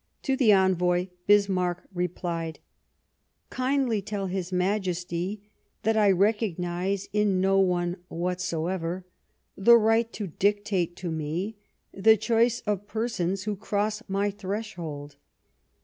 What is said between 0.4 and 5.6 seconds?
envoy Bismarck replied:" Kindly tell his Majesty